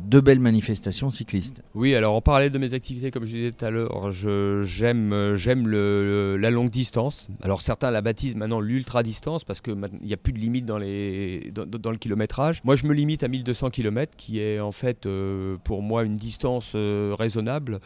deux 0.00 0.20
belles 0.20 0.40
manifestations 0.40 1.10
cyclistes. 1.10 1.62
Oui, 1.74 1.94
alors 1.94 2.14
en 2.14 2.20
parallèle 2.20 2.50
de 2.50 2.58
mes 2.58 2.74
activités, 2.74 3.10
comme 3.10 3.24
je 3.24 3.36
disais 3.36 3.52
tout 3.52 3.64
à 3.64 3.70
l'heure, 3.70 4.10
j'aime 4.10 5.34
j'aime 5.36 5.68
la 5.68 6.50
longue 6.50 6.70
distance. 6.70 7.28
Alors 7.42 7.62
certains 7.62 7.90
la 7.90 8.00
baptisent 8.00 8.36
maintenant 8.36 8.60
l'ultra 8.60 9.02
distance 9.02 9.44
parce 9.44 9.60
qu'il 9.60 9.76
n'y 10.02 10.12
a 10.12 10.16
plus 10.16 10.32
de 10.32 10.38
limite 10.38 10.66
dans, 10.66 10.78
dans, 10.78 11.90
le 11.90 11.98
kilométrage. 11.98 12.62
Moi 12.64 12.76
je 12.76 12.86
me 12.86 12.94
limite 12.94 13.22
à 13.22 13.27
1200 13.28 13.70
km, 13.70 14.14
qui 14.16 14.40
est 14.40 14.60
en 14.60 14.72
fait 14.72 15.06
euh, 15.06 15.56
pour 15.64 15.82
moi 15.82 16.02
une 16.02 16.16
distance 16.16 16.72
euh, 16.74 17.14
raisonnable 17.18 17.80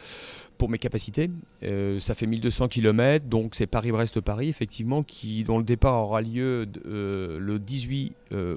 pour 0.63 0.71
mes 0.71 0.79
capacités. 0.79 1.29
Euh, 1.65 1.99
ça 1.99 2.15
fait 2.15 2.27
1200 2.27 2.69
km, 2.69 3.27
donc 3.27 3.57
c'est 3.57 3.67
Paris-Brest-Paris, 3.67 4.49
effectivement, 4.49 5.03
qui, 5.03 5.43
dont 5.43 5.59
le 5.59 5.65
départ 5.65 5.95
aura 6.05 6.21
lieu 6.21 6.69
le 6.85 7.59
18 7.59 8.15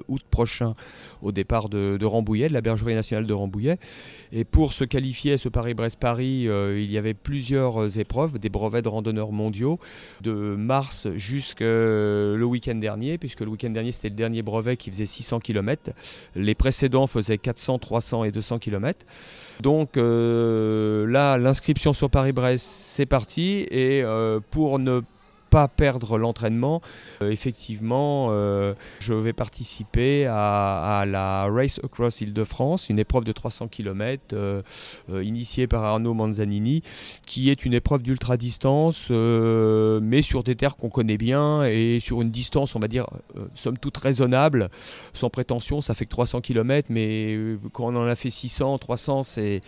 août 0.08 0.22
prochain 0.30 0.74
au 1.20 1.32
départ 1.32 1.68
de, 1.68 2.04
Rambouillet, 2.04 2.48
de 2.48 2.54
la 2.54 2.60
Bergerie 2.60 2.94
nationale 2.94 3.26
de 3.26 3.34
Rambouillet. 3.34 3.78
Et 4.32 4.44
pour 4.44 4.72
se 4.72 4.84
qualifier 4.84 5.32
à 5.32 5.38
ce 5.38 5.48
Paris-Brest-Paris, 5.48 6.46
il 6.46 6.90
y 6.90 6.96
avait 6.96 7.12
plusieurs 7.12 7.98
épreuves, 7.98 8.38
des 8.38 8.50
brevets 8.50 8.82
de 8.82 8.88
randonneurs 8.88 9.32
mondiaux, 9.32 9.80
de 10.20 10.32
mars 10.32 11.08
jusqu'au 11.16 12.46
week-end 12.46 12.76
dernier, 12.76 13.18
puisque 13.18 13.40
le 13.40 13.48
week-end 13.48 13.70
dernier 13.70 13.90
c'était 13.90 14.10
le 14.10 14.14
dernier 14.14 14.42
brevet 14.42 14.76
qui 14.76 14.90
faisait 14.90 15.06
600 15.06 15.40
km. 15.40 15.90
Les 16.36 16.54
précédents 16.54 17.08
faisaient 17.08 17.38
400, 17.38 17.80
300 17.80 18.24
et 18.24 18.30
200 18.30 18.60
km. 18.60 19.04
Donc 19.60 19.96
euh, 19.96 21.06
là, 21.06 21.38
l'inscription 21.38 21.92
sur 21.96 22.10
Paris-Brest, 22.10 22.64
c'est 22.64 23.06
parti. 23.06 23.66
Et 23.70 24.02
euh, 24.02 24.38
pour 24.50 24.78
ne 24.78 25.00
perdre 25.68 26.18
l'entraînement. 26.18 26.82
Euh, 27.22 27.30
effectivement, 27.30 28.28
euh, 28.30 28.74
je 29.00 29.12
vais 29.14 29.32
participer 29.32 30.26
à, 30.26 31.04
la 31.06 31.48
Race 31.50 31.80
Across 31.82 32.20
Île-de-France, 32.20 32.88
une 32.90 32.98
épreuve 32.98 33.24
de 33.24 33.32
300 33.32 33.68
km 33.68 34.34
euh, 34.34 34.62
initiée 35.22 35.66
par 35.66 35.84
Arnaud 35.84 36.14
Manzanini, 36.14 36.82
qui 37.26 37.50
est 37.50 37.64
une 37.64 37.74
épreuve 37.74 38.02
d'ultra-distance, 38.02 39.10
mais 39.10 40.22
sur 40.22 40.42
des 40.42 40.56
terres 40.56 40.76
qu'on 40.76 40.90
connaît 40.90 41.18
bien 41.18 41.64
et 41.64 42.00
sur 42.00 42.22
une 42.22 42.30
distance, 42.30 42.76
on 42.76 42.80
va 42.80 42.88
dire, 42.88 43.06
somme 43.54 43.78
toute 43.78 43.96
raisonnable, 43.96 44.68
sans 45.14 45.30
prétention. 45.30 45.80
Ça 45.80 45.94
fait 45.94 46.04
que 46.04 46.10
300 46.10 46.40
km, 46.40 46.88
mais 46.90 47.38
quand 47.72 47.84
on 47.84 47.96
en 47.96 48.06
a 48.06 48.14
fait 48.14 48.30
600, 48.30 48.78
300, 48.78 49.22
c'est 49.22 49.60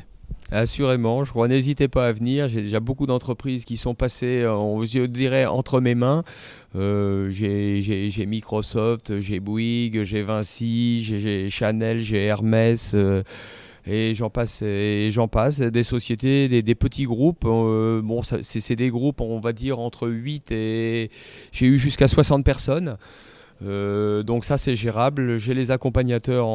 Assurément, 0.51 1.25
je 1.25 1.31
crois, 1.31 1.47
n'hésitez 1.47 1.87
pas 1.87 2.07
à 2.07 2.11
venir. 2.11 2.47
J'ai 2.49 2.61
déjà 2.61 2.79
beaucoup 2.79 3.07
d'entreprises 3.07 3.65
qui 3.65 3.77
sont 3.77 3.95
passées, 3.95 4.43
euh, 4.43 4.85
je 4.85 5.05
dirais, 5.07 5.45
entre 5.45 5.81
mes 5.81 5.95
mains. 5.95 6.23
Euh, 6.75 7.31
j'ai 7.31 8.25
Microsoft, 8.27 9.19
j'ai 9.21 9.39
Bouygues, 9.39 10.03
j'ai 10.03 10.21
Vinci, 10.21 11.03
j'ai 11.03 11.49
Chanel, 11.49 12.01
j'ai 12.01 12.25
Hermès. 12.25 12.91
Euh, 12.93 13.23
et 13.87 14.13
j'en 14.13 14.29
passe, 14.29 14.61
et 14.61 15.09
j'en 15.11 15.27
passe, 15.27 15.59
des 15.59 15.83
sociétés, 15.83 16.47
des, 16.47 16.75
petits 16.75 17.05
groupes. 17.05 17.43
bon, 17.43 18.21
c'est 18.23 18.75
des 18.75 18.89
groupes, 18.89 19.21
on 19.21 19.39
va 19.39 19.53
dire, 19.53 19.79
entre 19.79 20.07
8 20.07 20.51
et. 20.51 21.11
J'ai 21.51 21.67
eu 21.67 21.77
jusqu'à 21.79 22.07
60 22.07 22.43
personnes. 22.43 22.97
Euh, 23.65 24.23
donc 24.23 24.45
ça 24.45 24.57
c'est 24.57 24.75
gérable. 24.75 25.37
J'ai 25.37 25.53
les 25.53 25.71
accompagnateurs 25.71 26.47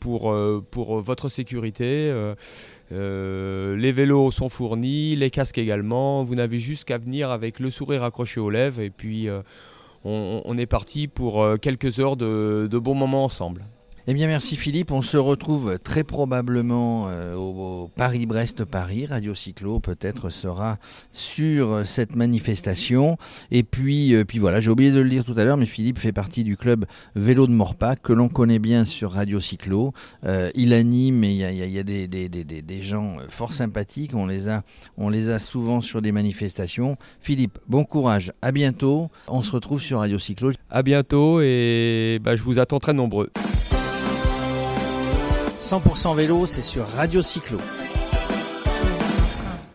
pour, 0.00 0.32
euh, 0.32 0.64
pour 0.70 1.00
votre 1.00 1.28
sécurité. 1.28 2.12
Euh, 2.92 3.76
les 3.76 3.92
vélos 3.92 4.30
sont 4.30 4.48
fournis, 4.48 5.16
les 5.16 5.30
casques 5.30 5.58
également. 5.58 6.22
Vous 6.24 6.34
n'avez 6.34 6.58
juste 6.58 6.84
qu'à 6.84 6.98
venir 6.98 7.30
avec 7.30 7.60
le 7.60 7.70
sourire 7.70 8.04
accroché 8.04 8.40
aux 8.40 8.50
lèvres 8.50 8.80
et 8.80 8.90
puis 8.90 9.28
on, 10.04 10.58
est 10.58 10.66
parti 10.66 11.08
pour 11.08 11.46
quelques 11.60 11.98
heures 11.98 12.16
de 12.16 12.78
bons 12.78 12.94
moments 12.94 13.24
ensemble. 13.24 13.64
Eh 14.12 14.12
bien, 14.12 14.26
merci 14.26 14.56
Philippe. 14.56 14.90
On 14.90 15.02
se 15.02 15.16
retrouve 15.16 15.78
très 15.78 16.02
probablement 16.02 17.06
euh, 17.10 17.36
au, 17.36 17.88
Paris-Brest-Paris. 17.94 19.06
Radio 19.06 19.36
Cyclo 19.36 19.78
peut-être 19.78 20.30
sera 20.30 20.78
sur 21.12 21.86
cette 21.86 22.16
manifestation. 22.16 23.18
Et 23.52 23.62
puis, 23.62 24.16
euh, 24.16 24.24
puis 24.24 24.40
voilà, 24.40 24.58
j'ai 24.58 24.68
oublié 24.68 24.90
de 24.90 24.98
le 24.98 25.08
dire 25.08 25.24
tout 25.24 25.34
à 25.36 25.44
l'heure, 25.44 25.56
mais 25.56 25.64
Philippe 25.64 26.00
fait 26.00 26.10
partie 26.10 26.42
du 26.42 26.56
club 26.56 26.86
Vélo 27.14 27.46
de 27.46 27.52
Morpac 27.52 28.02
que 28.02 28.12
l'on 28.12 28.28
connaît 28.28 28.58
bien 28.58 28.84
sur 28.84 29.12
Radio 29.12 29.38
Cyclo. 29.38 29.92
Euh, 30.26 30.50
il 30.56 30.72
anime 30.72 31.22
et 31.22 31.30
il 31.30 31.36
y 31.36 31.78
a, 31.78 31.84
des, 31.84 32.08
des, 32.08 32.82
gens 32.82 33.18
fort 33.28 33.52
sympathiques. 33.52 34.16
On 34.16 34.26
les, 34.26 34.48
a, 34.48 34.64
on 34.96 35.08
les 35.08 35.28
a 35.28 35.38
souvent 35.38 35.80
sur 35.80 36.02
des 36.02 36.10
manifestations. 36.10 36.96
Philippe, 37.20 37.60
bon 37.68 37.84
courage. 37.84 38.32
À 38.42 38.50
bientôt. 38.50 39.08
On 39.28 39.42
se 39.42 39.52
retrouve 39.52 39.80
sur 39.80 40.00
Radio 40.00 40.18
Cyclo. 40.18 40.50
À 40.68 40.82
bientôt 40.82 41.40
et 41.40 42.18
bah, 42.20 42.34
je 42.34 42.42
vous 42.42 42.58
attends 42.58 42.80
très 42.80 42.92
nombreux. 42.92 43.30
100% 45.70 46.16
vélo, 46.16 46.46
c'est 46.46 46.62
sur 46.62 46.84
Radio 46.96 47.22
Cyclo. 47.22 47.58